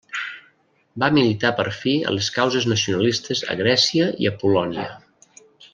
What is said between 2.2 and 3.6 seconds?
causes nacionalistes a